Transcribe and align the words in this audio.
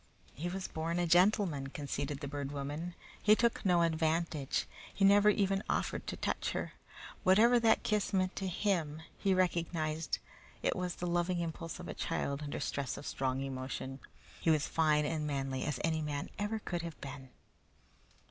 "He 0.33 0.49
was 0.49 0.67
born 0.67 0.97
a 0.97 1.05
gentleman," 1.05 1.67
conceded 1.67 2.21
the 2.21 2.27
Bird 2.27 2.51
Woman. 2.51 2.95
"He 3.21 3.35
took 3.35 3.63
no 3.63 3.83
advantage. 3.83 4.65
He 4.91 5.05
never 5.05 5.29
even 5.29 5.61
offered 5.69 6.07
to 6.07 6.17
touch 6.17 6.53
her. 6.53 6.73
Whatever 7.21 7.59
that 7.59 7.83
kiss 7.83 8.11
meant 8.11 8.35
to 8.37 8.47
him, 8.47 9.03
he 9.19 9.35
recognized 9.35 10.15
that 10.63 10.69
it 10.69 10.75
was 10.75 10.95
the 10.95 11.05
loving 11.05 11.39
impulse 11.39 11.79
of 11.79 11.87
a 11.87 11.93
child 11.93 12.41
under 12.41 12.59
stress 12.59 12.97
of 12.97 13.05
strong 13.05 13.41
emotion. 13.41 13.99
He 14.39 14.49
was 14.49 14.65
fine 14.65 15.05
and 15.05 15.27
manly 15.27 15.63
as 15.65 15.79
any 15.83 16.01
man 16.01 16.31
ever 16.39 16.57
could 16.57 16.81
have 16.81 16.99
been." 16.99 17.29